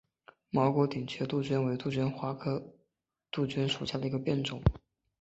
[0.49, 2.73] 毛果缺顶杜鹃为杜鹃花科
[3.29, 4.59] 杜鹃属下的一个变种。